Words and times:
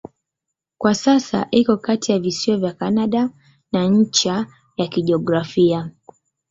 Kwa 0.77 0.95
sasa 0.95 1.47
iko 1.51 1.77
kati 1.77 2.11
ya 2.11 2.19
visiwa 2.19 2.57
vya 2.57 2.73
Kanada 2.73 3.29
na 3.71 3.87
ncha 3.87 4.47
ya 4.77 4.87
kijiografia. 4.87 5.91